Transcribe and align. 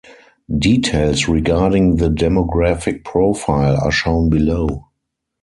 Details 0.57 1.27
regarding 1.27 1.97
the 1.97 2.09
demographic 2.09 3.05
profile 3.05 3.77
are 3.79 3.91
shown 3.91 4.31
below. 4.31 4.87